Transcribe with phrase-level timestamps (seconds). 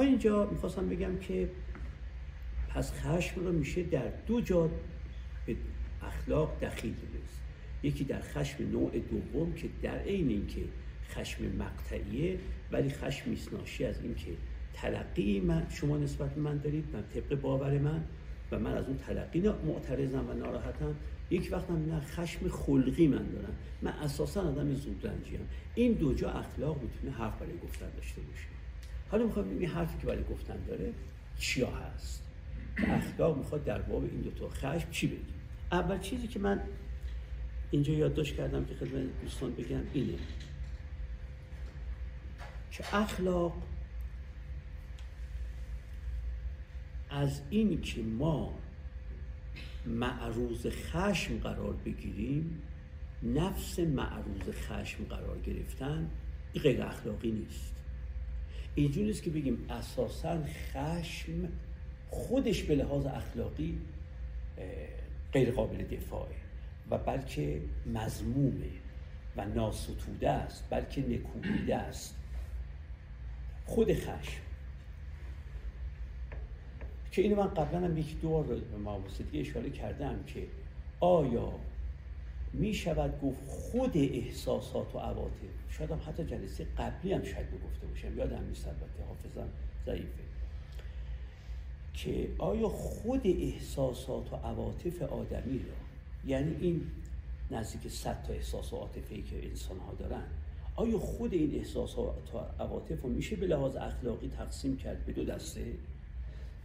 [0.00, 1.48] اینجا می‌خواستم بگم که
[2.68, 4.70] پس خشم رو میشه در دو جا
[5.46, 5.56] به
[6.02, 7.40] اخلاق دخیل دونست.
[7.82, 10.60] یکی در خشم نوع دوم که در عین اینکه
[11.10, 12.38] خشم مقطعیه
[12.72, 14.30] ولی خشم ناشی از اینکه
[14.74, 18.04] تلقی من شما نسبت من دارید من طبق باور من
[18.52, 20.94] و من از اون تلقی معترضم و ناراحتم.
[21.30, 23.56] یک وقت هم نه خشم خلقی من دارم.
[23.82, 25.42] من اساسا آدم زودرنجی هم.
[25.74, 28.55] این دو جا اخلاق می‌تونه حرف برای گفتن داشته باشه.
[29.10, 30.92] حالا می‌خوام این حرفی که برای گفتن داره
[31.38, 32.22] چیا هست.
[32.78, 35.34] اخلاق می‌خواد در باب این دو تا خشم چی بگیم
[35.72, 36.60] اول چیزی که من
[37.70, 40.18] اینجا یادداشت کردم که خدمت دوستان بگم اینه.
[42.70, 43.62] که اخلاق
[47.10, 48.58] از این که ما
[49.86, 52.62] معروض خشم قرار بگیریم
[53.22, 56.10] نفس معروض خشم قرار گرفتن
[56.54, 57.75] غیر اخلاقی نیست.
[58.76, 61.48] اینجوری نیست که بگیم اساسا خشم
[62.10, 63.78] خودش به لحاظ اخلاقی
[65.32, 66.36] غیر قابل دفاعه
[66.90, 67.60] و بلکه
[67.94, 68.70] مضمومه
[69.36, 72.16] و ناستوده است بلکه نکوهیده است.
[73.66, 74.40] خود خشم.
[77.10, 80.46] که اینو من قبلا هم یک دور به مواسطی اشاره کردم که
[81.00, 81.52] آیا
[82.56, 85.70] می شود گفت خود احساسات و عواطف.
[85.70, 88.18] شاید هم حتی جلسه قبلی هم شاید گفته باشم.
[88.18, 89.48] یادم نیست البته حافظم
[89.86, 90.26] ضعیفه.
[91.94, 95.74] که آیا خود احساسات و عواطف آدمی را
[96.26, 96.86] یعنی این
[97.50, 100.22] نزدیک صد تا احساس و عاطفه که انسان ها دارن
[100.76, 105.24] آیا خود این احساسات و عواطف رو میشه به لحاظ اخلاقی تقسیم کرد به دو
[105.24, 105.72] دسته؟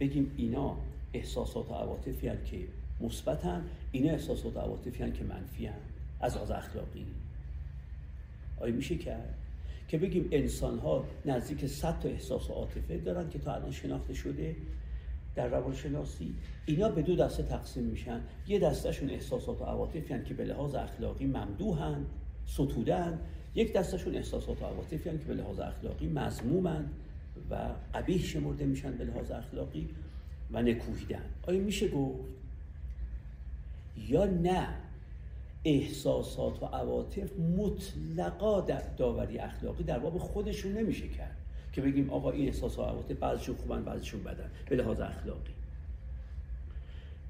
[0.00, 0.76] بگیم اینا
[1.12, 2.58] احساسات و عواطفی که
[3.02, 3.64] مثبتن.
[3.92, 5.74] اینا احساسات و عواطفی که منفی هن.
[6.20, 7.06] از لحاظ اخلاقی.
[8.60, 9.34] آیا میشه کرد؟
[9.88, 14.14] که بگیم انسان ها نزدیک 100 تا احساس و عاطفه دارن که تا الان شناخته
[14.14, 14.56] شده
[15.34, 16.34] در روانشناسی.
[16.66, 18.20] اینا به دو دسته تقسیم میشن.
[18.46, 22.06] یه دستهشون احساسات و عواطفی که به لحاظ اخلاقی ممدوحن
[22.46, 23.20] ستودن
[23.54, 26.88] یک دستشون احساسات و عواطفی که به لحاظ اخلاقی مضمومن
[27.50, 29.88] و قبیح شمرده میشن به لحاظ اخلاقی
[30.50, 31.24] و نکوهیدن.
[31.42, 32.41] آیا میشه گفت؟
[33.96, 34.68] یا نه
[35.64, 41.36] احساسات و عواطف مطلقا در داوری اخلاقی در باب خودشون نمیشه کرد
[41.72, 45.52] که بگیم آقا این احساس و عواطف بعضشون خوبن بعضشون بدن به لحاظ اخلاقی.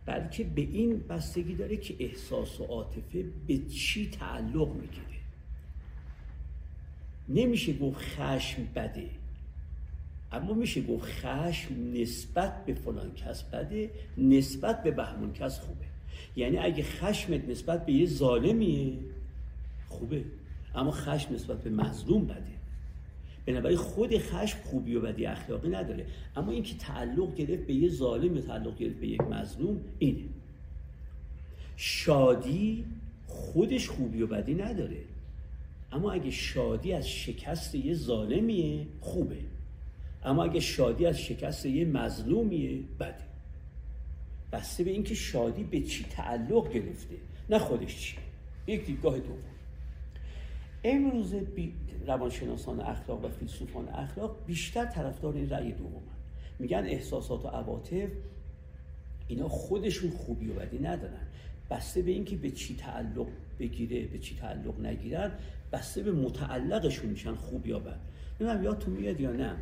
[0.06, 5.22] بلکه به این بستگی داره که احساس و عاطفه به چی تعلق می‌گیره.
[7.28, 9.10] نمیشه گفت خشم بده
[10.32, 15.91] اما میشه گفت خشم نسبت به فلان کس بده نسبت به بهمون کس خوبه.
[16.36, 18.98] یعنی اگه خشمت نسبت به یه ظالمیه
[19.88, 20.24] خوبه.
[20.74, 22.52] اما خشم نسبت به مظلوم بده.
[23.46, 26.06] بنابراین خود خشم خوبی و بدی اخلاقی نداره.
[26.36, 30.24] اما اینکه تعلق گرفت به یه ظالم یا تعلق گرفت به یک مظلوم اینه.
[31.76, 32.84] شادی
[33.26, 35.00] خودش خوبی و بدی نداره.
[35.92, 39.38] اما اگه شادی از شکست یه ظالمیه خوبه.
[40.24, 43.31] اما اگه شادی از شکست یه مظلومیه بده.
[44.52, 47.16] بسته به اینکه شادی به چی تعلق گرفته
[47.50, 48.16] نه خودش چی.
[48.66, 49.38] یک دیدگاه دوم.
[50.84, 51.34] امروز
[52.06, 56.02] روانشناسان اخلاق و فیلسوفان اخلاق بیشتر طرفدار این رأی دوم
[56.58, 58.10] میگن احساسات و عواطف
[59.28, 61.26] اینا خودشون خوبی و بدی ندارن.
[61.70, 63.26] بسته به اینکه به چی تعلق
[63.58, 65.32] بگیره به چی تعلق نگیرن
[65.72, 68.00] بسته به متعلقشون میشن خوب یا بد.
[68.40, 69.56] نمی‌دونم یادتون میاد یا نه؟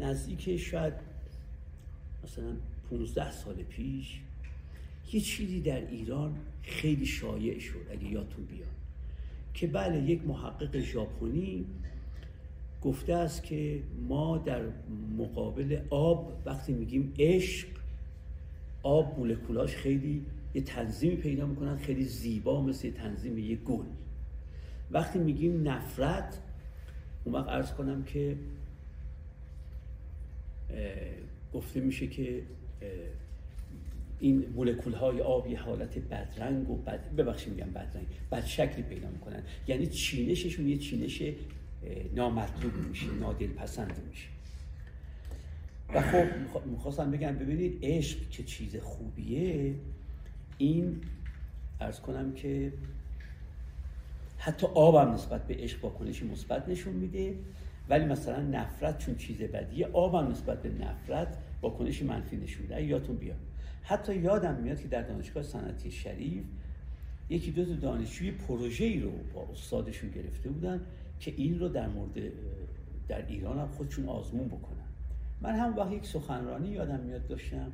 [0.00, 0.94] نزدیک شاید
[2.24, 2.56] مثلا
[2.90, 4.20] 15 سال پیش
[5.12, 8.68] یه چیزی در ایران خیلی شایع شد اگه یادتون بیاد.
[9.54, 11.64] که بله یک محقق ژاپنی
[12.82, 14.62] گفته است که ما در
[15.18, 17.68] مقابل آب وقتی میگیم عشق
[18.82, 23.84] آب مولکولاش خیلی یه تنظیمی پیدا می‌کنن خیلی زیبا مثل تنظیم یه گل.
[24.90, 26.38] وقتی میگیم نفرت
[27.24, 28.36] اون وقت ارز کنم که
[31.54, 32.42] گفته میشه که
[34.20, 39.08] این مولکول های آب یه حالت بدرنگ و بد ببخشید میگم بدرنگ بد شکلی پیدا
[39.08, 39.42] می‌کنن.
[39.68, 41.22] یعنی چینششون یه چینش
[42.14, 44.28] نامطلوب میشه نادل پسند میشه.
[45.94, 49.74] و خب می‌خواستم بگم ببینید عشق که چیز خوبیه
[50.58, 51.00] این
[51.80, 52.72] ارز کنم که
[54.38, 57.34] حتی آب هم نسبت به عشق واکنش مثبت نشون میده
[57.88, 62.82] ولی مثلا نفرت چون چیز بدیه هم نسبت به نفرت واکنش منفی نشون میده.
[62.82, 63.38] یادتون بیاد.
[63.82, 66.44] حتی یادم میاد که در دانشگاه صنعتی شریف
[67.28, 70.80] یکی دو تا دانشجوی پروژه ای رو با استادشون گرفته بودن
[71.20, 72.32] که این رو در مورد
[73.08, 74.84] در ایران هم خودشون آزمون بکنن.
[75.40, 77.72] من هم وقت یک سخنرانی یادم میاد داشتم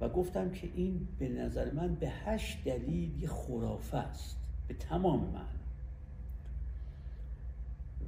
[0.00, 4.36] و گفتم که این به نظر من به هشت دلیل یه خرافه است.
[4.68, 5.58] به تمام من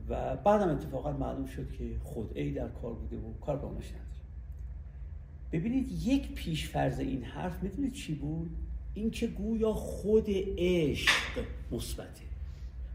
[0.09, 3.69] و بعدم اتفاقا معلوم شد که خود ای در کار بوده و کار با
[5.53, 8.51] ببینید یک پیش فرض این حرف می‌دونید چی بود؟
[8.95, 10.27] اینکه گویا خود
[10.59, 12.23] عشق مثبته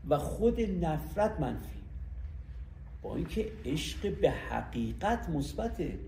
[0.10, 1.80] و خود نفرت منفی.
[3.02, 6.00] با اینکه عشق به حقیقت مثبته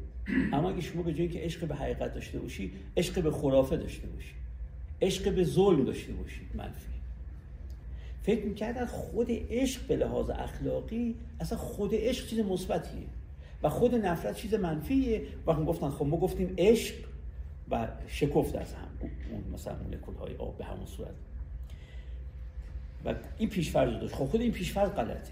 [0.53, 4.07] اما اگه شما به جای که عشق به حقیقت داشته باشی عشق به خرافه داشته
[4.07, 4.33] باشی.
[5.01, 6.91] عشق به ظلم داشته باشی منفی.
[8.23, 13.07] فکر می‌کردن خود عشق به لحاظ اخلاقی اصلا خود عشق چیز مثبتیه.
[13.63, 15.21] و خود نفرت چیز منفیه.
[15.47, 16.95] و هم گفتن خب ما گفتیم عشق
[17.71, 18.87] و شکفت از هم
[19.31, 21.15] اون مثلا مولکول های آب به همون صورت.
[23.05, 24.15] و این پیشفرض داشت.
[24.15, 25.31] خب خود این پیشفرض غلطه.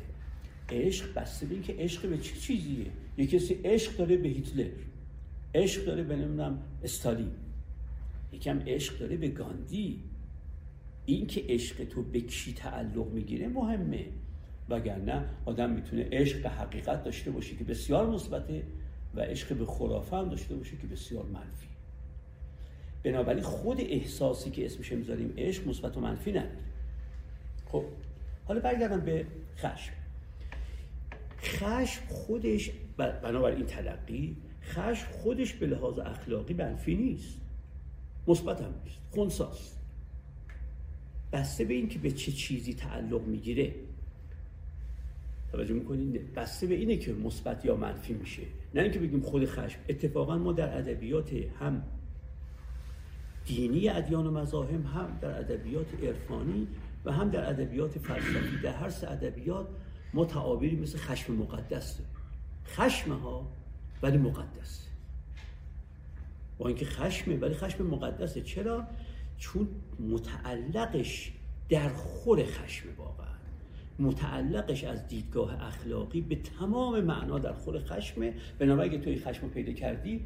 [0.71, 2.85] عشق بسته به که عشق به چه چیزیه؟
[3.17, 4.69] یه کسی عشق داره به هیتلر.
[5.55, 7.31] عشق داره به نمی‌دونم استالین.
[8.33, 9.99] یکم عشق داره به گاندی.
[11.05, 14.05] این که عشق تو به کی تعلق می‌گیره مهمه.
[14.69, 18.63] وگرنه آدم می‌تونه عشق به حقیقت داشته باشه که بسیار مثبته
[19.15, 21.67] و عشق به خرافه هم داشته باشه که بسیار منفی.
[23.03, 26.65] بنابراین خود احساسی که اسمش می‌ذاریم عشق مثبت و منفی نداره
[27.65, 27.83] خب
[28.45, 29.25] حالا برگردم به
[29.57, 29.93] خشم.
[31.41, 37.41] خشم خودش بنابراین این تلقی خشم خودش به لحاظ اخلاقی منفی نیست.
[38.27, 39.79] مثبت هم نیست خونساست.
[41.31, 43.75] بسته به اینکه به چه چیزی تعلق می‌گیره.
[45.51, 48.41] توجه می‌کنید بسته به اینه که مثبت یا منفی میشه.
[48.75, 49.79] نه اینکه بگیم خود خشم.
[49.89, 51.83] اتفاقا ما در ادبیات هم
[53.45, 56.67] دینی ادیان و مذاهب هم در ادبیات عرفانی
[57.05, 58.57] و هم در ادبیات فلسفی.
[58.63, 59.67] در هر سه ادبیات
[60.13, 62.15] ما تعابیری مثل خشم مقدس داریم.
[62.65, 63.47] خشم ها
[64.03, 64.87] ولی مقدس.
[66.57, 68.41] با اینکه خشمه ولی خشم مقدسه.
[68.41, 68.87] چرا؟
[69.37, 69.67] چون
[69.99, 71.31] متعلقش
[71.69, 73.34] در خور خشم واقعا
[73.99, 79.73] متعلقش از دیدگاه اخلاقی به تمام معنا در خور خشمه بنابراین اگه توی خشم پیدا
[79.73, 80.21] کردی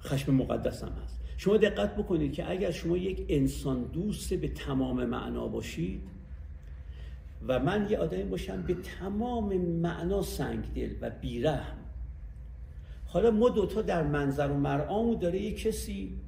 [0.00, 1.20] خشم مقدس هم هست.
[1.36, 6.02] شما دقت بکنید که اگر شما یک انسان دوست به تمام معنا باشید
[7.48, 11.76] و من یه آدمی باشم به تمام معنا سنگدل و بیرحم
[13.06, 16.20] حالا ما دوتا در منظر و مرعامو داره یه کسی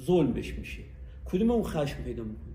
[0.00, 0.82] ظلمش میشه.
[1.24, 2.47] کدوم اون خشم پیدا می‌کنه؟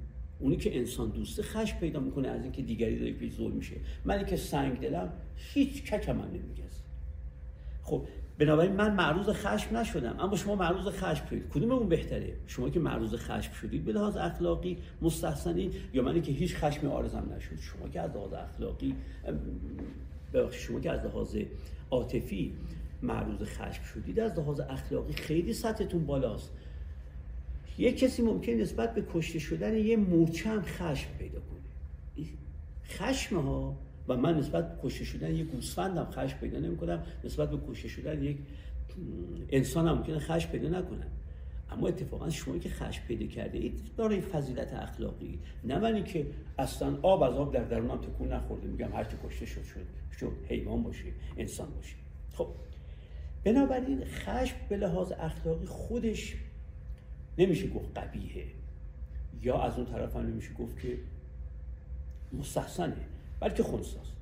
[0.43, 3.75] اونی که انسان دوسته خشم پیدا می‌کنه از اینکه دیگری داره پیش ظلم میشه.
[4.05, 6.81] من که سنگ دلم هیچ ککم من نمیگز
[7.81, 8.05] خب
[8.39, 11.49] بنابراین من معروض خشم نشدم اما شما معروض خشم شدید.
[11.49, 16.31] کدوم اون بهتره؟ شما که معروض خشم شدید به لحاظ اخلاقی مستحسنید یا منی که
[16.31, 18.95] هیچ خشمی آرزم نشد؟ شما که از لحاظ اخلاقی
[20.51, 21.37] شما که از لحاظ
[21.91, 22.53] عاطفی
[23.01, 26.51] معروض خشم شدید از لحاظ اخلاقی خیلی سطحتون بالاست.
[27.77, 32.27] یه کسی ممکن نسبت به کشته شدن یه مورچه هم خشم پیدا کنه.
[32.85, 33.77] خشم ها
[34.07, 37.87] و من نسبت به کشته شدن یه گوسفندم خشم پیدا نمی کنم نسبت به کشته
[37.87, 38.37] شدن یک
[39.49, 41.11] انسان هم ممکنه خشم پیدا نکنم
[41.71, 45.39] اما اتفاقا شما که خشم پیدا کرده اید داره فضیلت اخلاقی.
[45.63, 46.25] نه من که
[46.59, 49.85] اصلا آب از آب در درونم تکون نخورده میگم هر کشته شد شد
[50.19, 51.05] شد حیوان باشه
[51.37, 51.95] انسان باشه.
[52.33, 52.47] خب
[53.43, 56.35] بنابراین خشم به لحاظ اخلاقی خودش
[57.37, 58.45] نمیشه گفت قبیهه
[59.41, 60.99] یا از اون طرف هم نمیشه گفت که
[62.33, 63.05] مستحسنه
[63.39, 64.13] بلکه خونساست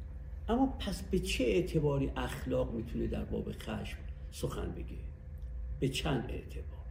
[0.50, 3.98] اما پس به چه اعتباری اخلاق می‌تونه در باب خشم
[4.32, 4.98] سخن بگه؟
[5.80, 6.86] به چند اعتبار؟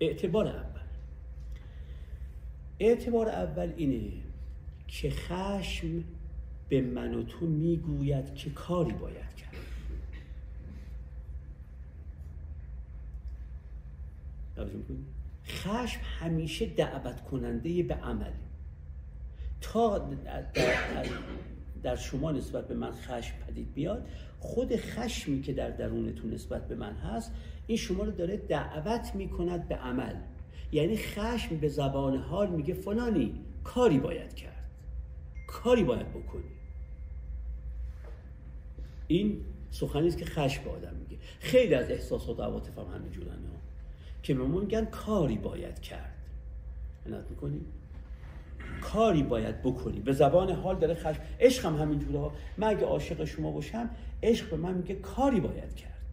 [0.00, 0.80] اعتبار اول.
[2.80, 4.12] اعتبار اول اینه
[4.88, 6.04] که خشم
[6.68, 9.54] به من و تو می‌گوید که کاری باید کرد.
[15.46, 18.32] خشم همیشه دعوت کننده به عمل.
[19.60, 20.10] تا
[21.82, 24.06] در شما نسبت به من خشم پدید بیاد
[24.40, 27.32] خود خشمی که در درونتون نسبت به من هست
[27.66, 30.14] این شما رو داره دعوت می‌کند به عمل.
[30.72, 34.70] یعنی خشم به زبان حال میگه فلانی کاری باید کرد.
[35.46, 36.44] کاری باید بکنی.
[39.06, 41.16] این سخنی است که خشم به آدم میگه.
[41.40, 43.10] خیلی از احساسات و عواطف هم همین
[44.24, 46.14] که به میگن کاری باید کرد.
[47.06, 47.60] عنایت می‌کنی؟
[48.80, 50.00] کاری باید بکنی.
[50.00, 53.90] به زبان حال داره خشم عشق هم همین جوره ها من اگه عاشق شما باشم
[54.22, 56.04] عشق به من میگه کاری باید کرد.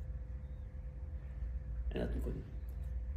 [1.95, 2.41] عنایت می‌کنی؟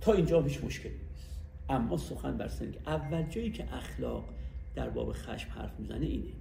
[0.00, 1.30] تا اینجا هیچ مشکلی نیست.
[1.68, 4.24] اما سخن بر که اول جایی که اخلاق
[4.74, 6.32] در باب خشم حرف می‌زنه اینه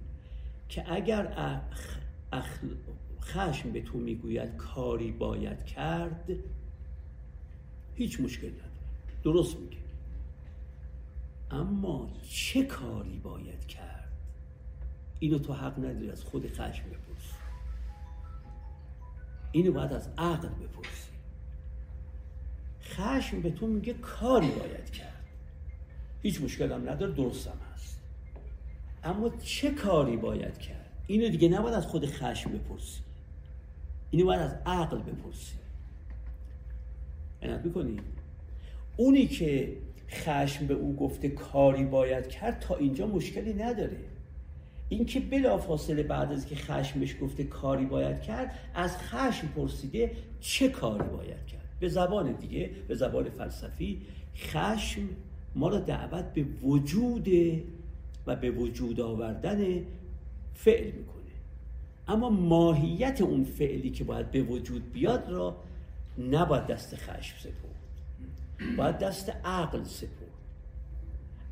[0.68, 1.60] که اگر
[3.20, 6.30] خشم به تو می‌گوید کاری باید کرد
[7.96, 8.70] هیچ مشکل نداره.
[9.22, 9.76] درست میگه
[11.50, 14.12] اما چه کاری باید کرد؟
[15.18, 17.32] اینو تو حق نداری از خود خشم بپرس
[19.52, 21.10] اینو باید از عقل بپرسی.
[22.82, 25.24] خشم به تو میگه کاری باید کرد.
[26.22, 28.00] هیچ مشکل هم نداره درستم هست.
[29.04, 33.00] اما چه کاری باید کرد؟ اینو دیگه نباید از خود خشم بپرسی.
[34.10, 35.54] اینو باید از عقل بپرسی.
[37.44, 37.96] عنایت می‌کنی.
[38.96, 39.76] اونی که
[40.10, 43.96] خشم به او گفته کاری باید کرد تا اینجا مشکلی نداره.
[44.88, 50.10] اینکه بلافاصله بعد از که خشمش گفته کاری باید کرد از خشم پرسیده
[50.40, 54.02] چه کاری باید کرد؟ به زبان دیگه به زبان فلسفی
[54.36, 55.02] خشم
[55.54, 57.28] ما را دعوت به وجود
[58.26, 59.82] و به وجود آوردن
[60.54, 61.14] فعل می‌کنه.
[62.08, 65.56] اما ماهیت اون فعلی که باید به وجود بیاد را
[66.18, 68.76] نباید دست خشم سپرد.
[68.76, 70.10] باید دست عقل سپرد.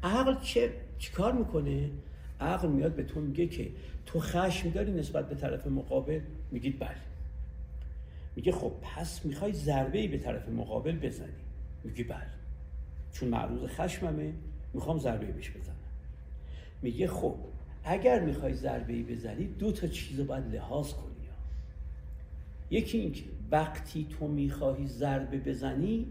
[0.03, 0.73] عقل چه
[1.15, 1.91] کار می‌کنه؟
[2.41, 3.71] عقل میاد به تو میگه که
[4.07, 6.97] تو خشم داری نسبت به طرف مقابل میگید بله.
[8.37, 11.33] میگه خب پس می‌خوای ضربه ای به طرف مقابل بزنی.
[11.85, 12.27] میگی بله.
[13.13, 14.33] چون معروض خشممه
[14.75, 15.77] می‌خوام ضربه بهش بزنم.
[16.83, 17.35] میگه خب
[17.85, 21.13] اگر می‌خوای ضربه ای بزنی دو تا چیز باید لحاظ کنی.
[22.71, 26.07] یکی اینکه وقتی تو می‌خواهی ضربه بزنی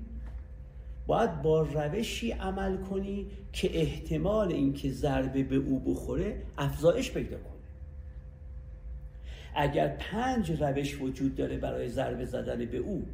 [1.07, 7.51] باید با روشی عمل کنی که احتمال اینکه ضربه به او بخوره افزایش پیدا کنه.
[9.55, 13.05] اگر پنج روش وجود داره برای ضربه زدن به او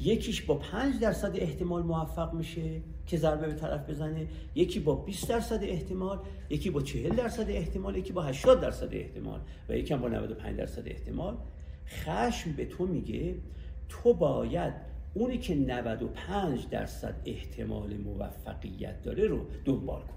[0.00, 5.28] یکیش با پنج درصد احتمال موفق میشه که ضربه به طرف بزنه یکی با 20
[5.28, 6.18] درصد احتمال
[6.50, 10.56] یکی با 40 درصد احتمال یکی با 80 درصد احتمال و یکی هم با 95
[10.56, 11.36] درصد احتمال.
[11.88, 13.34] خشم به تو میگه
[13.88, 14.74] تو باید
[15.14, 20.14] اونی که 95 درصد احتمال موفقیت داره رو دنبال کن.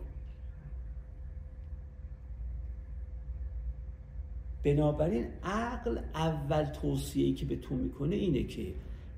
[4.64, 8.74] بنابراین عقل اول توصیه که به تو می‌کنه اینه که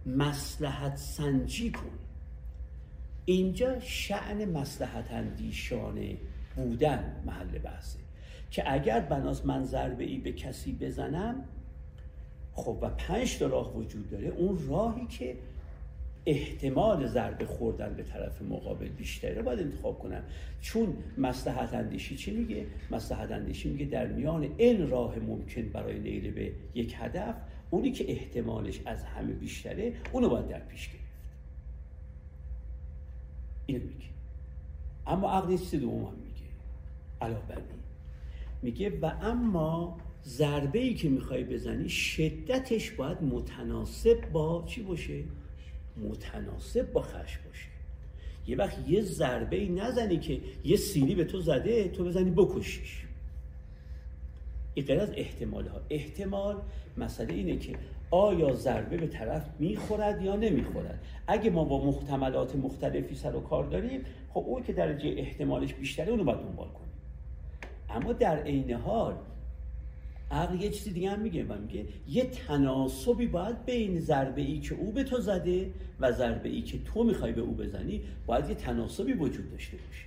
[0.05, 1.99] مسلحت سنجی کن.
[3.25, 6.17] اینجا شعن مسلحت اندیشانه
[6.55, 7.99] بودن محل بحثه.
[8.51, 11.45] که اگر بناس من ضربه ای به کسی بزنم
[12.55, 14.27] خب و پنج تا راه وجود داره.
[14.27, 15.35] اون راهی که
[16.25, 20.23] احتمال ضربه خوردن به طرف مقابل بیشتره باید انتخاب کنم
[20.61, 26.31] چون مسلحت اندیشی چی میگه؟ مسلحت اندیشی میگه در میان این راه ممکن برای نیل
[26.31, 27.35] به یک هدف
[27.69, 31.03] اونی که احتمالش از همه بیشتره اونو باید در پیش گرفت.
[33.65, 34.05] اینو میگه.
[35.07, 36.49] اما عقل چیز دوم هم میگه.
[37.21, 37.55] علاوه
[38.61, 45.23] میگه و اما ضربه ای که می‌خوای بزنی شدتش باید متناسب با چی باشه؟
[46.09, 47.67] متناسب با خش باشه.
[48.47, 53.05] یه وقت یه ضربه ای نزنی که یه سیلی به تو زده تو بزنی بکشیش.
[54.73, 56.61] این غیر از احتمال ها احتمال
[56.97, 57.75] مسئله اینه که
[58.11, 61.05] آیا ضربه به طرف می‌خورد یا نمی‌خورد.
[61.27, 66.09] اگه ما با محتملات مختلفی سر و کار داریم خب اون که درجه احتمالش بیشتره
[66.09, 66.93] اونو باید دنبال کنیم.
[67.89, 69.15] اما در عین حال
[70.33, 74.75] عقل یه چیزی دیگه هم میگه و میگه یه تناسبی باید بین ضربه ای که
[74.75, 78.55] او به تو زده و ضربه ای که تو می‌خوای به او بزنی باید یه
[78.55, 80.05] تناسبی وجود داشته باشه.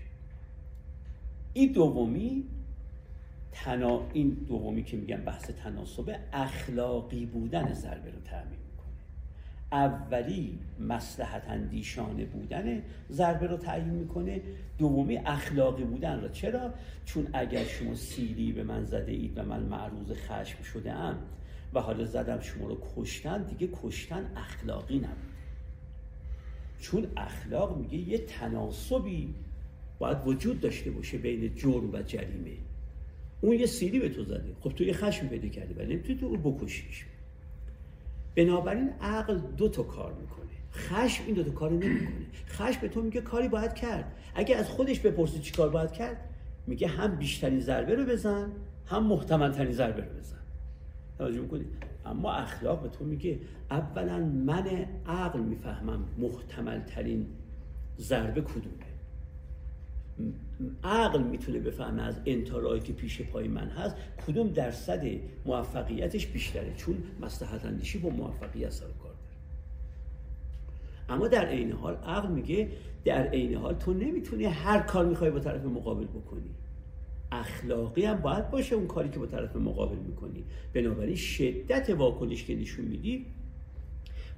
[1.52, 2.44] این دومی
[3.52, 4.02] تنا...
[4.12, 8.65] این دومی که میگم بحث تناسب اخلاقی بودن ضربه رو تعمین
[9.72, 14.40] اولی مسلحت اندیشانه بودن ضربه رو تعیین می‌کنه.
[14.78, 16.28] دومی اخلاقی بودن را.
[16.28, 21.18] چرا؟ چون اگر شما سیلی به من زده اید و من معروض خشم شده ام
[21.74, 25.16] و حالا زدم شما رو کشتن دیگه کشتن اخلاقی نبود.
[26.80, 29.34] چون اخلاق میگه یه تناسبی
[29.98, 32.56] باید وجود داشته باشه بین جرم و جریمه.
[33.40, 34.52] اون یه سیلی به تو زده.
[34.60, 37.06] خب تو یه خشم پیدا کردی ولی نمی‌تونی تو رو بکشیش.
[38.36, 40.46] بنابراین عقل دو تا کار می‌کنه.
[40.72, 42.26] خشم این دو تا کار نمی‌کنه.
[42.48, 44.12] خشم به تو میگه کاری باید کرد.
[44.34, 46.16] اگه از خودش بپرسی چی کار باید کرد
[46.66, 48.52] میگه هم بیشترین ضربه رو بزن
[48.86, 50.36] هم محتمل ترین ضربه رو بزن.
[51.18, 51.66] توجه می‌کنید
[52.06, 53.38] اما اخلاق به تو میگه
[53.70, 57.26] اولا من عقل می‌فهمم محتمل ترین
[57.98, 58.86] ضربه کدومه.
[60.84, 63.96] عقل می‌تونه بفهمه از انتارایی که پیش پای من هست
[64.26, 65.06] کدوم درصد
[65.46, 69.16] موفقیتش بیشتره؟ چون مصلحت اندیشی با موفقیت سر کار داره.
[71.08, 72.68] اما در عین حال عقل میگه
[73.04, 76.50] در عین حال تو نمی‌تونی هر کار می‌خوای با طرف مقابل بکنی.
[77.32, 80.44] اخلاقی هم باید باشه اون کاری که با طرف مقابل می‌کنی.
[80.72, 83.26] بنابراین شدت واکنش که نشون میدی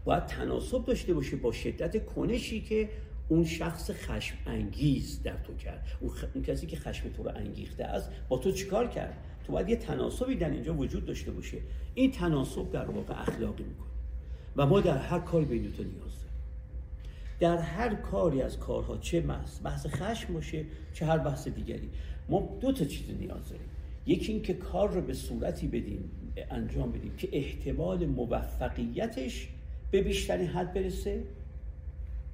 [0.05, 2.89] باید تناسب داشته باشه با شدت کنشی که
[3.29, 5.87] اون شخص خشم انگیز در تو کرد.
[6.35, 9.17] اون, کسی که خشم تو رو انگیخته است با تو چیکار کرد؟
[9.47, 11.59] تو باید یه تناسبی در اینجا وجود داشته باشه.
[11.95, 13.89] این تناسب در واقع اخلاقی می‌کنه.
[14.57, 16.29] و ما در هر کاری به تو نیاز داریم.
[17.41, 21.89] در هر کاری از کارها چه بحث بحث خشم باشه چه هر بحث دیگری.
[22.29, 23.67] ما دو تا چیز نیاز داریم.
[24.07, 26.11] یکی اینکه کار رو به صورتی بدیم
[26.51, 29.49] انجام بدیم که احتمال موفقیتش
[29.91, 31.23] به بیشترین حد برسه.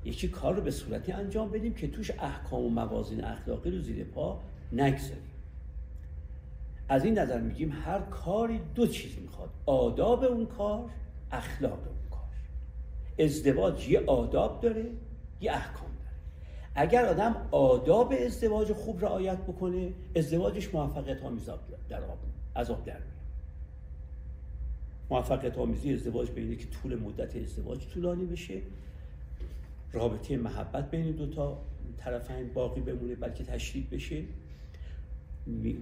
[0.04, 4.04] یکی کار رو به صورتی انجام بدیم که توش احکام و موازین اخلاقی رو زیر
[4.04, 4.40] پا
[4.73, 5.30] نگذاریم.
[6.88, 9.50] از این نظر میگیم هر کاری دو چیز می‌خواد.
[9.66, 10.90] آداب اون کار
[11.32, 12.28] اخلاق اون کار.
[13.18, 14.87] ازدواج یه آداب داره
[15.40, 16.16] یه احکام داره.
[16.75, 21.50] اگر آدم آداب ازدواج خوب رعایت بکنه ازدواجش موفقیت آمیز
[21.88, 22.18] در آب
[22.54, 22.99] از آب در
[25.11, 28.61] موفقیت آمیزی ازدواج بینه که طول مدت ازدواج طولانی بشه.
[29.94, 31.58] رابطه محبت بین دو تا
[31.98, 34.22] طرفین باقی بمونه بلکه تشدید بشه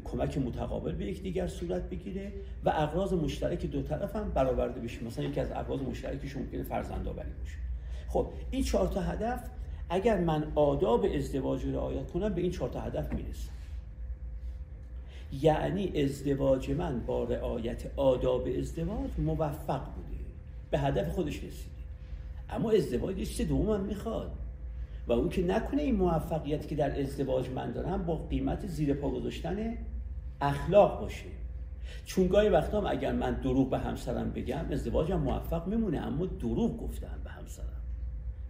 [0.04, 2.32] کمک متقابل به یکدیگر صورت بگیره
[2.64, 5.04] و اقراض مشترک دو طرف هم برآورده بشه.
[5.04, 7.56] مثلا یکی از اقراض مشترکش ممکنه فرزند آوری باشه.
[8.08, 9.50] خب این چهار تا هدف
[9.90, 13.52] اگر من آداب ازدواج رو رعایت کنم به این چهار تا هدف می‌رسم.
[15.32, 20.22] یعنی ازدواج من با رعایت آداب ازدواج موفق بوده.
[20.70, 21.71] به هدف خودش رسیده
[22.54, 24.32] اما ازدواج چیز دوم می‌خواد؟
[25.06, 29.10] و اون که نکنه این موفقیتی که در ازدواج من دارم با قیمت زیر پا
[29.10, 29.78] گذاشتن
[30.40, 31.24] اخلاق باشه.
[32.04, 36.76] چون گاهی وقتا هم اگر من دروغ به همسرم بگم ازدواجم موفق میمونه اما دروغ
[36.76, 37.66] گفتم به همسرم.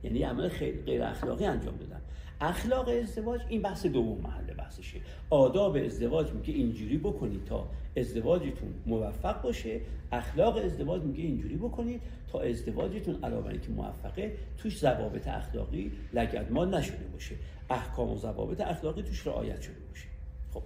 [0.02, 2.00] یعنی عمل خیلی غیر اخلاقی انجام دادم.
[2.42, 5.00] اخلاق ازدواج این بحث دوم محل بحثشه.
[5.30, 9.80] آداب ازدواج میگه اینجوری بکنید تا ازدواجتون موفق باشه.
[10.12, 12.00] اخلاق ازدواج میگه اینجوری بکنید
[12.32, 17.34] تا ازدواجتون علاوه که موفقه توش ضوابط اخلاقی لگدمال نشده باشه.
[17.70, 20.06] احکام و ضوابط اخلاقی توش رعایت شده باشه.
[20.54, 20.62] خب.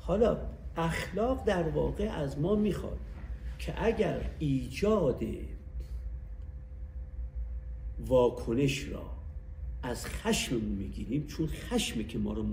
[0.00, 0.38] حالا
[0.76, 2.98] اخلاق در واقع از ما می‌خواد
[3.58, 5.22] که اگر ایجاد
[8.06, 9.19] واکنش را
[9.82, 12.44] از خشممون می‌گیریم چون خشمه که ما رو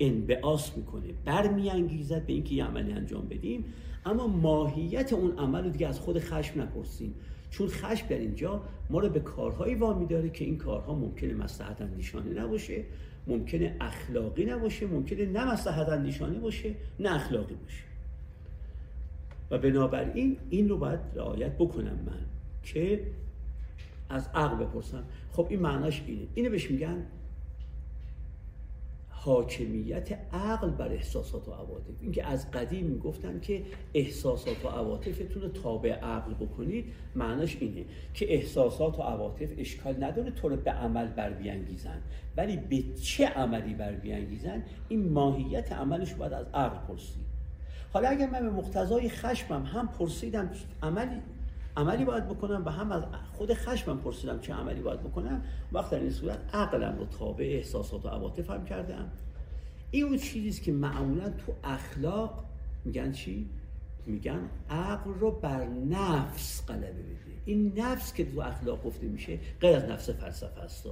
[0.00, 1.06] انبعاث می‌کنه.
[1.24, 3.64] برمیانگیزد به اینکه یه عملی انجام بدیم.
[4.06, 7.14] اما ماهیت اون عمل رو دیگه از خود خشم نپرسیم.
[7.50, 11.82] چون خشم در اینجا ما رو به کارهایی وامی داره که این کارها ممکنه مصلحت
[11.82, 12.84] اندیشانه نباشه
[13.26, 17.84] ممکنه اخلاقی نباشه ممکنه نه مصلحت اندیشانه باشه نه اخلاقی باشه.
[19.50, 22.26] و بنابراین این رو باید رعایت بکنم من
[22.62, 23.00] که
[24.10, 25.04] از عقل بپرسم.
[25.34, 26.26] خب این معناش اینه.
[26.34, 27.06] اینو بهش میگن
[29.08, 31.94] حاکمیت عقل بر احساسات و عواطف.
[32.00, 33.62] اینکه از قدیم می‌گفتن که
[33.94, 40.30] احساسات و عواطفتون رو تابع عقل بکنید معناش اینه که احساسات و عواطف اشکال نداره
[40.30, 42.02] تو رو به عمل بر بیانگیزن
[42.36, 47.24] ولی به چه عملی بر بیانگیزن این ماهیت عملش باید از عقل پرسید.
[47.92, 50.50] حالا اگر من به مقتضای خشمم هم پرسیدم
[50.82, 51.20] عملی
[51.76, 55.44] عملی باید بکنم و هم از خود خشمم پرسیدم چه عملی باید بکنم.
[55.72, 59.10] وقت در این صورت عقلم رو تابع احساسات و عواطف هم کردم.
[59.90, 62.44] این اون چیزیست که معمولا تو اخلاق
[62.84, 63.48] میگن چی؟
[64.06, 67.34] میگن عقل رو بر نفس غلبه بده.
[67.44, 70.86] این نفس که تو اخلاق گفته میشه غیر از نفس فلسفه است.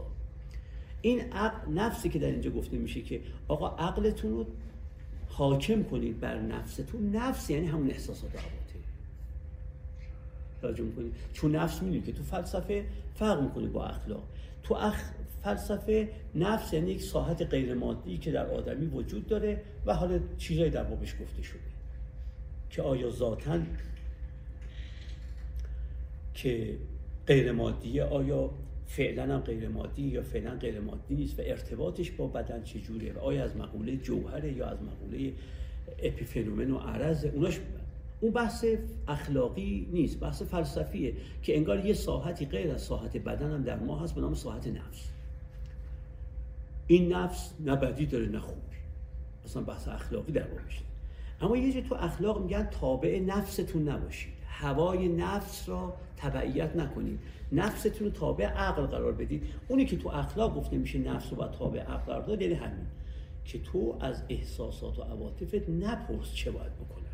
[1.01, 4.47] این عقل نفسی که در اینجا گفته میشه که آقا عقلتون رو
[5.29, 7.17] حاکم کنید بر نفستون.
[7.17, 8.62] نفس یعنی همون احساسات و عواطف.
[10.63, 11.13] توجه می‌کنی.
[11.33, 14.23] چون نفس می‌دونی که تو فلسفه فرق می‌کنه با اخلاق.
[14.63, 15.11] تو اخ...
[15.43, 20.71] فلسفه نفس یعنی یک ساحت غیر مادی که در آدمی وجود داره و حالا چیزایی
[20.71, 21.59] در بابش گفته شده.
[22.71, 23.59] که آیا ذاتا
[26.35, 26.79] که
[27.27, 28.51] غیر مادیه آیا
[28.87, 33.19] فعلا هم غیر مادی یا فعلا غیر مادی نیست و ارتباطش با بدن چجوره و
[33.19, 35.33] آیا از مقوله جوهره یا از مقوله
[36.03, 37.61] اپیفنومن و عرض اوناش
[38.23, 38.65] اون بحث
[39.09, 43.99] اخلاقی نیست بحث فلسفیه که انگار یه ساحتی غیر از ساحت بدن هم در ما
[43.99, 45.09] هست به نام ساحت نفس.
[46.87, 48.77] این نفس نه بدی داره نه خوبی.
[49.45, 50.83] اصلا بحث اخلاقی در بابش
[51.41, 54.33] اما یه جا تو اخلاق میگن تابع نفستون نباشید.
[54.47, 57.19] هوای نفس را تبعیت نکنید.
[57.53, 59.43] نفستون رو تابع عقل قرار بدید.
[59.69, 62.87] اونی که تو اخلاق گفته میشه نفس رو باید تابع عقل قرار داد یعنی همین.
[63.45, 67.12] که تو از احساسات و عواطفت نپرس چه باید بکنی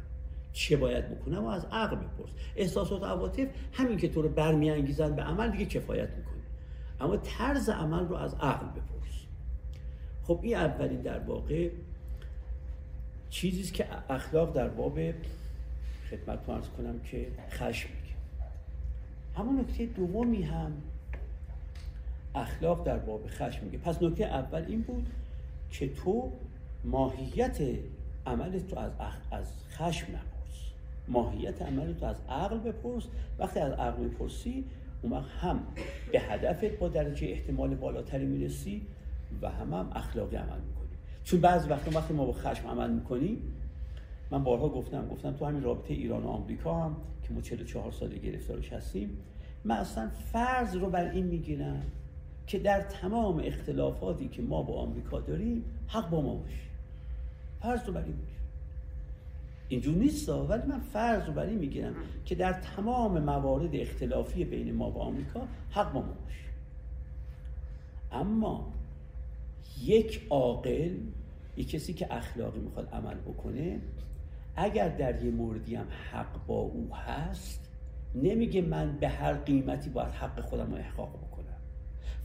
[0.59, 5.16] چه باید بکنم و از عقل بپرس احساسات و عواطف همین که تو رو برمیانگیزن
[5.16, 6.42] به عمل دیگه کفایت می‌کنه.
[7.01, 9.27] اما طرز عمل رو از عقل بپرس.
[10.25, 11.71] خب این اولین در واقع
[13.31, 14.99] چیزی که اخلاق در باب
[16.11, 18.14] خدمت ارز کنم که خشم میگه.
[19.37, 20.73] همون نکته دومی هم
[22.35, 23.79] اخلاق در باب خشم میگه.
[23.79, 25.07] پس نکته اول این بود
[25.71, 26.33] که تو
[26.85, 27.59] ماهیت
[28.27, 28.92] عمل تو از,
[29.31, 30.38] از خشم نپرس
[31.09, 33.05] ماهیت عمل تو از عقل بپرس.
[33.38, 34.64] وقتی از عقل می‌پرسی
[35.03, 35.61] اون وقت هم
[36.12, 38.83] به هدفت با درجه احتمال بالاتری می‌رسی
[39.42, 40.88] و هم هم اخلاقی عمل می‌کنی.
[41.25, 43.38] چون بعضی وقتا وقتی ما با خشم عمل می‌کنیم
[44.31, 48.18] من بارها گفتم گفتم تو همین رابطه ایران و آمریکا هم که ما 44 سال
[48.18, 49.18] گرفتارش هستیم
[49.64, 51.83] من اصلا فرض رو بر این می‌گیرم
[52.47, 56.55] که در تمام اختلافاتی که ما با آمریکا داریم حق با ما باشه.
[57.61, 58.38] فرض رو بر این می‌گیرم.
[59.68, 64.74] اینجور نیست ولی من فرض رو بر این می‌گیرم که در تمام موارد اختلافی بین
[64.74, 66.48] ما و آمریکا حق با ما باشه.
[68.12, 68.72] اما
[69.85, 70.94] یک عاقل
[71.57, 73.81] یک کسی که اخلاقی می‌خواد عمل بکنه
[74.57, 77.68] اگر در یه موردی هم حق با او هست
[78.14, 81.57] نمیگه من به هر قیمتی باید حق خودم رو احقاق بکنم.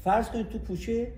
[0.03, 1.11] فرض کنید تو کوچه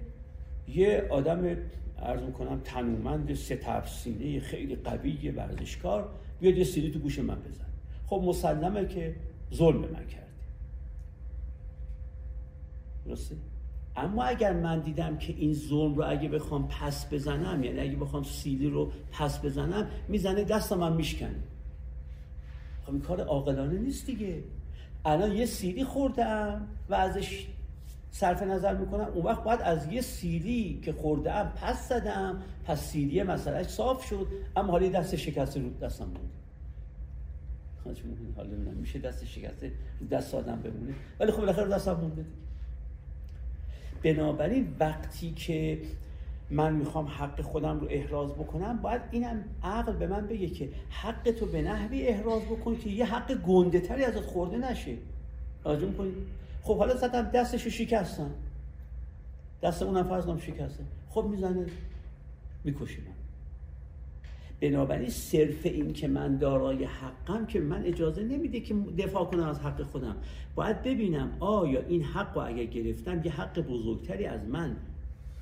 [0.68, 1.56] یه آدم
[1.98, 6.10] ارز می‌کنم تنومند سه سینه خیلی قوی ورزشکار.
[6.40, 7.66] بیاد یه تو گوش من بزن.
[8.08, 9.16] خب مسلمه که
[9.54, 10.26] ظلم من کرده.
[13.06, 13.36] درسته؟
[13.96, 18.24] اما اگر من دیدم که این ظلم رو اگه بخوام پس بزنم یعنی اگه بخوام
[18.24, 21.44] سیلی رو پس بزنم می‌زنه دست من میشکنه.
[22.86, 24.44] خب این کار عاقلانه نیست دیگه.
[25.06, 27.48] الان یه سیلی خوردم و ازش
[28.16, 33.24] صرف نظر می‌کنم اون وقت باید از یه سیلی که خوردم پس زدم پس سیلی
[33.24, 36.30] مسئله صاف شد اما حالا دست شکسته رو دستم بود.
[38.36, 38.50] حالا
[38.80, 42.26] میشه دست شکسته رو دست آدم بمونه؟ ولی خب بالاخره دستم مونده
[44.04, 45.82] بنابراین وقتی که
[46.50, 51.32] من می‌خوام حق خودم رو احراز بکنم باید اینم عقل به من بگه که حق
[51.32, 54.98] تو به نحوی احراز بکن که یه حق گنده تری ازت خورده نشه.
[55.64, 56.12] راجع می‌کنی؟
[56.66, 58.32] خب حالا زدم دستش رو شکستم
[59.64, 61.66] دست اونم فرض شکسته خب می‌زنه
[62.66, 62.74] من
[64.62, 69.60] بنابراین صرف این که من دارای حقم که من اجازه نمیده که دفاع کنم از
[69.60, 70.16] حق خودم.
[70.56, 74.76] باید ببینم آیا این حق رو اگر گرفتم یه حق بزرگتری از من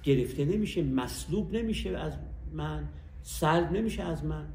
[0.03, 2.13] گرفته نمیشه مسلوب نمیشه از
[2.53, 2.87] من
[3.21, 4.45] سلب نمیشه از من؟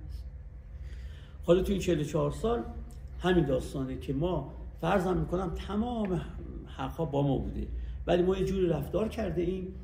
[1.45, 2.63] حالا تو این 44 سال
[3.21, 6.21] همین داستانه که ما فرضم می‌کنم تمام
[6.77, 7.67] حقها با ما بوده.
[8.07, 9.75] ولی ما یه جوری رفتار کرده ایم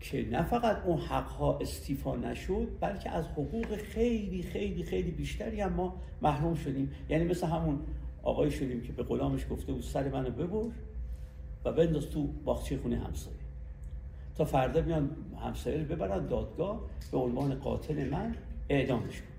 [0.00, 5.72] که نه فقط اون حقها استیفا نشد بلکه از حقوق خیلی خیلی خیلی بیشتری هم
[5.72, 6.92] ما محروم شدیم.
[7.08, 7.80] یعنی مثل همون
[8.22, 10.70] آقای شدیم که به غلامش گفته بود سر منو ببر
[11.64, 13.36] و بنداز تو باغچه خونه همسایه.
[14.34, 15.10] تا فردا بیان
[15.44, 16.80] همسایه رو ببرن دادگاه
[17.12, 18.34] به عنوان قاتل من
[18.68, 19.33] اعدامش کن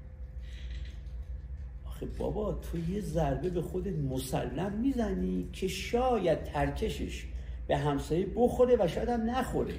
[1.95, 7.25] آخه بابا تو یه ضربه به خودت مسلم می‌زنی که شاید ترکشش
[7.67, 9.73] به همسایه بخوره و شاید هم نخوره.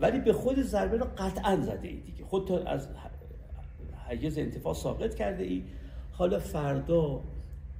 [0.00, 2.24] ولی به خود ضربه رو قطعا زده ای دیگه.
[2.24, 2.88] خود تو از
[4.08, 5.62] حیز انتفاع ساقط کرده ای.
[6.12, 7.22] حالا فردا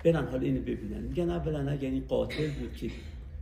[0.04, 1.00] برن حالا اینو ببینن.
[1.00, 2.90] میگن اولا اگر این قاتل بود که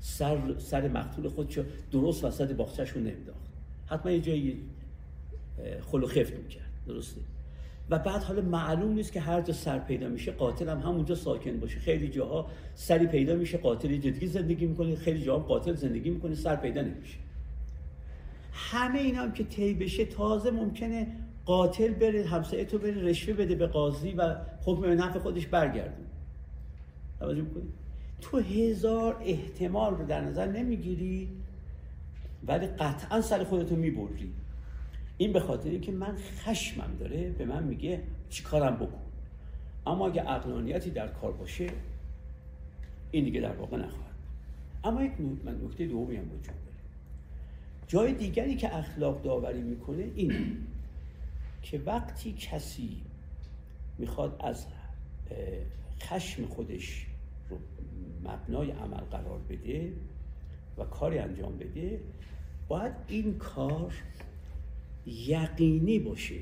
[0.00, 3.50] سر, سر مقتول خودشو درست وسط باخچهشو نمیداخت
[3.86, 4.62] حتما یه جایی
[5.80, 6.70] خلو خفت می‌کرد.
[6.86, 7.20] درسته؟
[7.90, 11.60] و بعد حالا معلوم نیست که هر جا سر پیدا میشه قاتل هم همونجا ساکن
[11.60, 11.78] باشه.
[11.78, 16.56] خیلی جاها سری پیدا میشه قاتل جدگی زندگی می‌کنه خیلی جاها قاتل زندگی می‌کنه سر
[16.56, 17.18] پیدا نمیشه.
[18.52, 21.06] همه اینا هم که طی بشه تازه ممکنه
[21.44, 26.06] قاتل بره همسایه تو بره رشوه بده به قاضی و حکم به نفع خودش برگردون
[27.18, 27.68] توجه می‌کنی؟
[28.20, 31.28] تو هزار احتمال رو در نظر نمی‌گیری
[32.46, 34.32] ولی قطعا سر خودتو می‌بری
[35.20, 39.02] این به خاطر که من خشمم داره به من میگه چی کارم بکن.
[39.86, 41.70] اما اگه اقلانیتی در کار باشه
[43.10, 44.14] این دیگه در واقع نخواهد.
[44.84, 45.12] اما یک
[45.44, 46.76] من نکته دومی هم وجود داره.
[47.88, 50.56] جای دیگری که اخلاق داوری می‌کنه این
[51.62, 53.02] که وقتی کسی
[53.98, 54.66] می‌خواد از
[56.00, 57.06] خشم خودش
[57.50, 57.58] رو
[58.24, 59.92] مبنای عمل قرار بده
[60.78, 62.00] و کاری انجام بده
[62.68, 63.94] باید این کار
[65.06, 66.40] یقینی باشه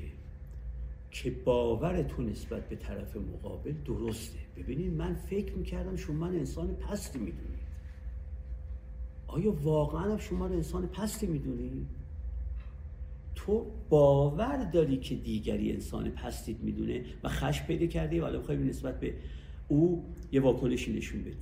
[1.11, 4.39] که باور تو نسبت به طرف مقابل درسته.
[4.57, 7.59] ببینید من فکر می‌کردم شما من انسان پستی می‌دونید.
[9.27, 11.87] آیا واقعا شما رو انسان پستی می‌دونید؟
[13.35, 18.99] تو باور داری که دیگری انسان پستیت می‌دونه و خشم پیدا کردی ولی بخوای نسبت
[18.99, 19.13] به
[19.67, 21.35] او یه واکنشی نشون بدی.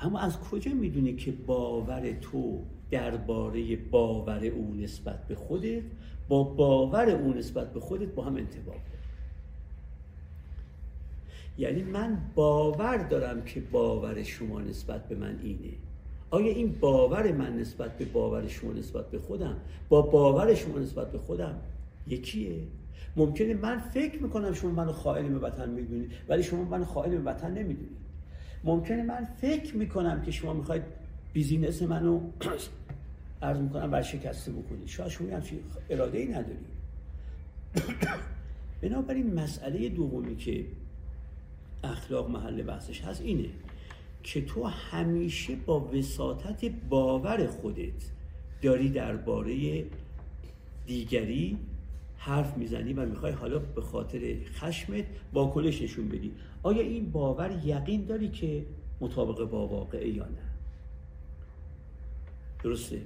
[0.00, 2.62] اما از کجا می‌دونی که باور تو
[2.94, 5.82] درباره باور او نسبت به خودت
[6.28, 9.04] با باور او نسبت به خودت با هم انتباق داره
[11.58, 15.74] یعنی من باور دارم که باور شما نسبت به من اینه.
[16.30, 19.56] آیا این باور من نسبت به باور شما نسبت به خودم؟
[19.88, 21.54] با باور شما نسبت به خودم
[22.08, 22.56] یکیه.
[23.16, 27.30] ممکنه من فکر می‌کنم شما منو خائن به وطن می‌دونید ولی شما منو خائن به
[27.30, 27.96] وطن نمی‌دونید.
[28.64, 30.82] ممکنه من فکر می‌کنم که شما می‌خواید
[31.32, 32.20] بیزینس منو
[33.44, 34.86] عرض می‌کنم برشکسته بکنید.
[34.88, 35.58] شاید شما همچین
[35.90, 36.74] اراده ای ندارید.
[38.82, 40.66] بنابراین مسئله دومی که
[41.84, 43.48] اخلاق محل بحثش هست اینه
[44.22, 48.10] که تو همیشه با وساطت باور خودت
[48.62, 49.84] داری درباره
[50.86, 51.58] دیگری
[52.16, 56.32] حرف می‌زنی و می‌خوای حالا به خاطر خشمت واکنش نشون بدی.
[56.62, 58.64] آیا این باور یقین داری که
[59.00, 60.54] مطابق با واقعه یا نه؟
[62.62, 63.00] درسته؟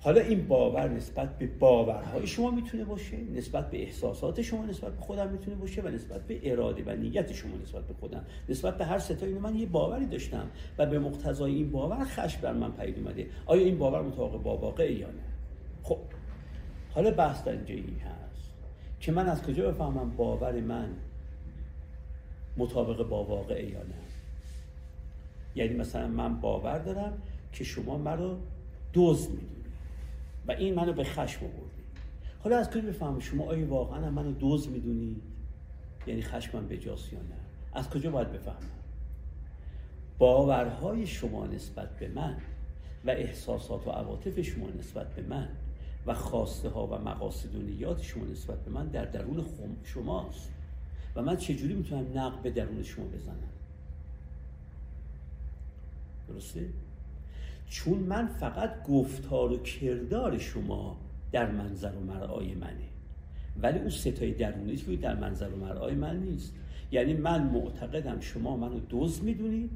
[0.00, 5.00] حالا این باور نسبت به باورهای شما می‌تونه باشه نسبت به احساسات شما نسبت به
[5.00, 8.24] خودم می‌تونه باشه و نسبت به اراده و نیت شما نسبت به خودم.
[8.48, 12.52] نسبت به هر ستایی من یه باوری داشتم و به مقتضای این باور خشم بر
[12.52, 13.26] من پدید اومده.
[13.46, 15.22] آیا این باور مطابق با واقع یا نه؟
[15.82, 15.98] خب
[16.90, 18.50] حالا بحث در اینجا این هست
[19.00, 20.88] که من از کجا بفهمم باور من
[22.56, 23.94] مطابق با واقع یا نه؟
[25.54, 28.38] یعنی مثلا من باور دارم که شما مرا
[28.92, 29.57] دوز می‌دید.
[30.48, 31.82] و این منو به خشم آورده
[32.44, 35.22] حالا از کجا بفهمم شما آیا واقعا منو دوز می‌دونید
[36.06, 37.34] یعنی خشمم به جاست یا نه؟
[37.72, 38.56] از کجا باید بفهمم؟
[40.18, 42.36] باورهای شما نسبت به من
[43.04, 45.48] و احساسات و عواطف شما نسبت به من
[46.06, 49.44] و خواسته ها و مقاصد و نیات شما نسبت به من در درون
[49.84, 50.50] شماست.
[51.16, 53.48] و من چجوری می‌تونم نقب به درون شما بزنم؟
[56.28, 56.68] درسته؟
[57.70, 60.96] چون من فقط گفتار و کردار شما
[61.32, 62.88] در منظر و مرعای منه.
[63.62, 66.54] ولی اون ستای درونی که در منظر و مرعای من نیست.
[66.92, 69.70] یعنی من معتقدم شما منو دوز می‌دونید.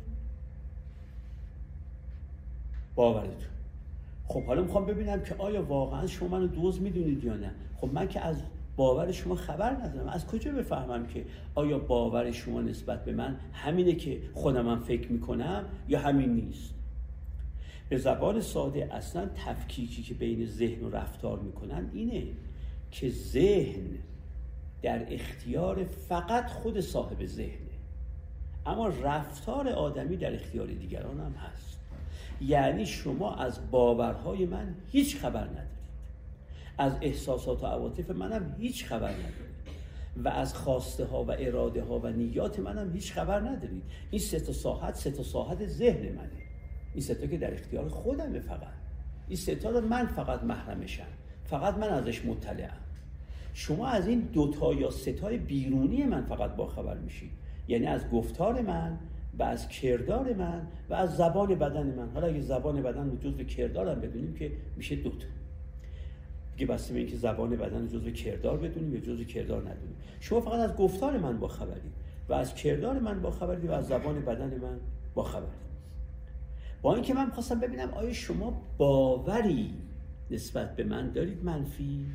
[2.94, 3.52] باورتون.
[4.26, 7.50] خب حالا می‌خوام ببینم که آیا واقعا شما منو دوز می‌دونید یا نه.
[7.76, 8.36] خب من که از
[8.76, 10.08] باور شما خبر ندارم.
[10.08, 11.24] از کجا بفهمم که
[11.54, 16.74] آیا باور شما نسبت به من همینه که خودم من فکر می‌کنم یا همین نیست؟
[17.92, 22.22] به زبان ساده اصلا تفکیکی که بین ذهن و رفتار می‌کنن اینه
[22.90, 23.98] که ذهن
[24.82, 27.72] در اختیار فقط خود صاحب ذهنه.
[28.66, 31.78] اما رفتار آدمی در اختیار دیگران هم هست.
[32.40, 35.82] یعنی شما از باورهای من هیچ خبر ندارید.
[36.78, 39.52] از احساسات و عواطف منم هیچ خبر ندارید.
[40.24, 43.82] و از خواسته ها و اراده ها و نیات منم هیچ خبر ندارید.
[44.10, 46.51] این سه تا ساحت سه تا ساحت ذهن منه.
[46.94, 48.72] این ستا که در اختیار خودمه فقط.
[49.28, 51.06] این ستا رو من فقط محرمشم.
[51.44, 52.80] فقط من ازش مطلعم.
[53.54, 57.30] شما از این دوتا یا ستای بیرونی من فقط باخبر میشید
[57.68, 58.98] یعنی از گفتار من
[59.38, 62.08] و از کردار من و از زبان بدن من.
[62.14, 65.26] حالا اگه زبان بدن رو جزو کردارم بدونیم که میشه دوتا
[66.56, 69.96] دیگه بسته به اینکه زبان بدن جزو کردار بدونیم یا جزو کردار ندونیم.
[70.20, 71.50] شما فقط از گفتار من با
[72.28, 73.30] و از کردار من با
[73.68, 74.80] و از زبان بدن من
[75.14, 75.22] با
[76.82, 79.74] با اینکه من خواستم ببینم آیا شما باوری
[80.30, 82.06] نسبت به من دارید منفی؟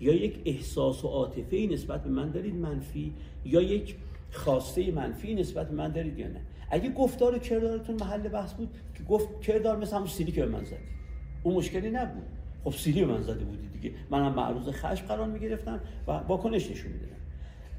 [0.00, 3.12] یا یک احساس و عاطفه نسبت به من دارید منفی؟
[3.44, 3.96] یا یک
[4.30, 8.68] خواسته منفی نسبت به من دارید یا نه؟ اگه گفتار و کردارتون محل بحث بود
[8.94, 10.76] که گفت کردار مثل همون سیلی که به من زدی
[11.42, 12.22] اون مشکلی نبود.
[12.64, 13.94] خب سیلی به من زده بودی دیگه.
[14.10, 17.12] منم معروض خشم قرار می‌گرفتم و واکنش نشون می‌دادم.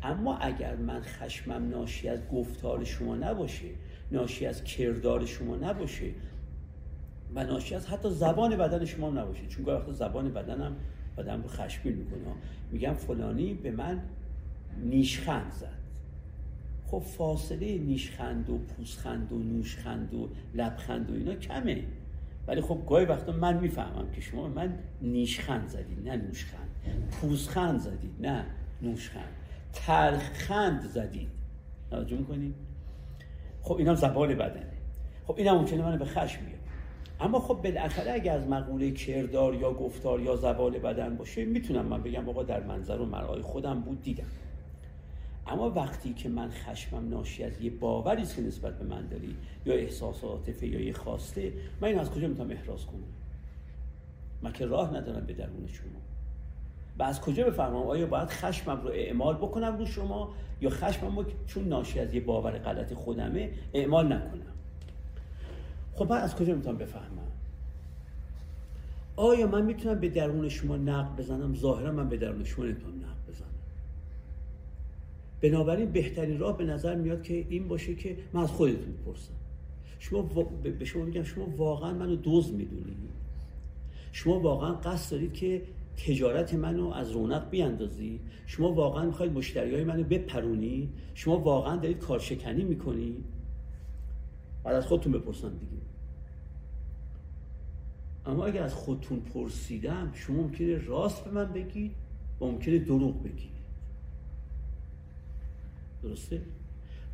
[0.03, 3.65] اما اگر من خشمم ناشی از گفتار شما نباشه
[4.11, 6.11] ناشی از کردار شما نباشه
[7.35, 9.47] و ناشی از حتی زبان بدن شما نباشه.
[9.47, 10.75] چون وقت زبان بدنم
[11.17, 12.19] بدن رو خشمگین می‌کنه.
[12.71, 14.01] میگم فلانی به من
[14.83, 15.77] نیشخند زد.
[16.87, 21.83] خب فاصله نیشخند و پوسخند و نوشخند و لبخند و اینا کمه.
[22.47, 26.69] ولی خب گاهی وقتا من می‌فهمم که شما من نیشخند زدید نه نوشخند.
[27.11, 28.45] پوزخند زدید نه
[28.81, 29.29] نوشخند.
[29.73, 31.29] تلخخند زدید
[31.89, 32.55] توجه می‌کنید
[33.67, 34.73] خب اینا زبان بدنه.
[35.27, 36.61] خب اینا ممکنه منو به خشم بیاره.
[37.19, 42.03] اما خب بالاخره اگه از مقوله کردار یا گفتار یا زبان بدن باشه می‌تونم من
[42.03, 44.27] بگم آقا در منظر و مرای خودم بود دیدم.
[45.47, 49.73] اما وقتی که من خشمم ناشی از یه باوری که نسبت به من داری یا
[49.73, 53.13] احساسات یا یه خواسته من این از کجا می‌تونم احراز کنم؟
[54.41, 56.06] من که راه ندارم به درون شما.
[56.99, 61.25] و از کجا بفهمم؟ آیا باید خشمم رو اعمال بکنم رو شما یا خشمم رو
[61.47, 64.41] چون ناشی از یه باور غلط خودمه اعمال نکنم؟
[65.95, 67.27] خب بعد از کجا می‌تونم بفهمم؟
[69.15, 73.33] آیا من می‌تونم به درون شما نقد بزنم؟ ظاهرا من به درون شما نمی‌تونم نقد
[73.33, 73.47] بزنم.
[75.41, 79.33] بنابراین بهترین راه به نظر میاد که این باشه که من از خودتون بپرسم
[79.99, 80.21] شما
[80.79, 82.97] به شما میگم شما واقعا منو دوز می‌دونید.
[84.11, 85.61] شما واقعا قصد دارید که
[85.97, 88.19] تجارت منو از رونق بیاندازی.
[88.45, 93.23] شما واقعا می‌خواید مشتری های منو بپرونی؟ شما واقعا دارید کارشکنی می‌کنی؟
[94.63, 95.81] بعد از خودتون بپرسم دیگه.
[98.25, 101.91] اما اگر از خودتون پرسیدم شما ممکنه راست به من بگید
[102.41, 103.57] و ممکنه دروغ بگید.
[106.03, 106.41] درسته؟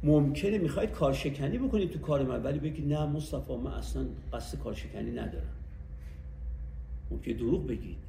[0.03, 5.11] ممکنه می‌خواید کارشکنی بکنید تو کار من ولی بگید نه مصطفی من اصلا قصد کارشکنی
[5.11, 5.55] ندارم.
[7.11, 8.02] ممکنه دروغ بگید.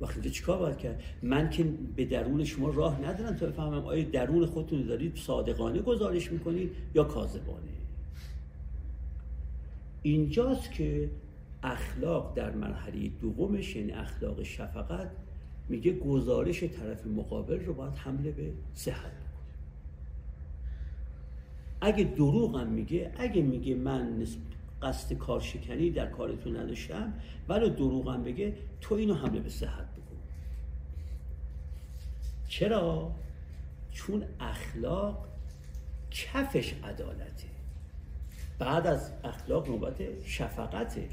[0.00, 1.64] وقتی چیکار باید کرد؟ من که
[1.96, 7.04] به درون شما راه ندارم تا بفهمم آیا درون خودتون دارید صادقانه گزارش می‌کنید یا
[7.04, 7.74] کاذبانه؟
[10.02, 11.10] اینجاست که
[11.62, 15.10] اخلاق در مرحله دومش یعنی اخلاق شفقت
[15.68, 19.12] میگه گزارش طرف مقابل رو باید حمله به صحت
[21.80, 24.26] اگه دروغ هم میگه اگه میگه من
[24.84, 27.12] قصد کارشکنی در کارتون نداشتم
[27.48, 30.16] ولی دروغ هم بگه تو اینو حمله به صحت بکن.
[32.48, 33.12] چرا؟
[33.92, 35.26] چون اخلاق
[36.10, 37.48] کفش عدالته.
[38.58, 41.08] بعد از اخلاق نوبت شفقته.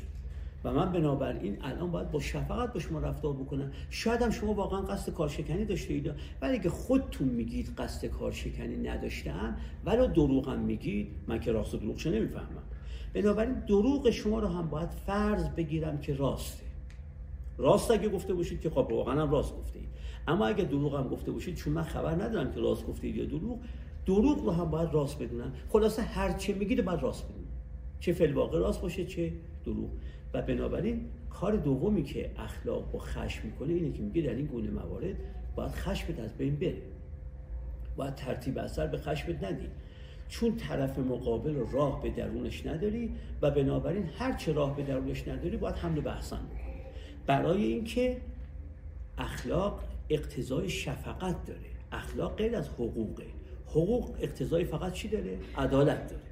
[0.64, 3.72] و من بنابراین الان باید با شفقت با شما رفتار بکنم.
[3.90, 9.58] شاید هم شما واقعا قصد کارشکنی داشته اید ولی اگه خودتون میگید قصد کارشکنی نداشتم
[9.86, 12.64] ولی دروغم میگید من که راست و دروغش نمی‌فهمم.
[13.14, 16.64] بنابراین دروغ شما رو هم باید فرض بگیرم که راسته.
[17.58, 19.90] راست اگه گفته باشید که خب واقعا هم راست گفته اید
[20.28, 23.26] اما اگه دروغ هم گفته باشید چون من خبر ندارم که راست گفته اید یا
[23.26, 23.60] دروغ
[24.06, 25.54] دروغ رو هم باید راست بدونم.
[25.70, 27.48] خلاصه هر چه میگید باید راست بدونم.
[28.00, 29.32] چه فعل واقع راست باشه چه
[29.66, 29.90] دروغ.
[30.34, 34.70] و بنابراین کار دومی که اخلاق با خشم می‌کنه اینه که میگه در این گونه
[34.70, 35.16] موارد
[35.56, 36.82] باید خشمت از بین بره.
[37.96, 39.68] باید ترتیب اثر به خشمت ندی.
[40.32, 45.58] چون طرف مقابل راه به درونش نداری و بنابراین هر چه راه به درونش نداری
[45.58, 46.82] باید حمله به احسان بکنی.
[47.26, 48.22] برای اینکه
[49.18, 51.60] اخلاق اقتضای شفقت داره.
[51.92, 53.26] اخلاق غیر از حقوقه
[53.68, 56.24] حقوق اقتضای فقط چی داره؟ عدالت داره.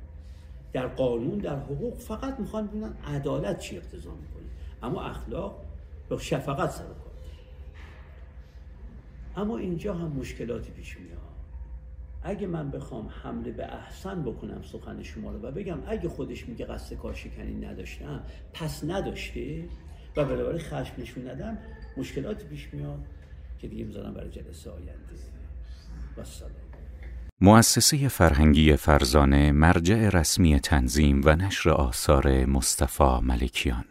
[0.74, 4.50] در قانون در حقوق فقط می‌خوان ببینن عدالت چی اقتضا می‌کنه.
[4.84, 5.66] اما اخلاق
[6.10, 6.84] با شفقت سر
[9.36, 11.19] اما اینجا هم مشکلاتی پیش میاد.
[12.24, 16.66] اگه من بخوام حمله به احسن بکنم سخن شما رو و بگم اگه خودش میگه
[16.66, 19.64] قصد کار شکنی نداشتم پس نداشته
[20.18, 21.58] و بنابراین خشم نشون ندم
[21.98, 23.06] مشکلاتی پیش میاد
[23.60, 24.94] که دیگه می‌ذارم برای جلسه آینده.
[26.18, 26.52] و سلام
[27.42, 33.86] مؤسسه فرهنگی فرزانه مرجع رسمی تنظیم و نشر آثار مصطفی ملکیان.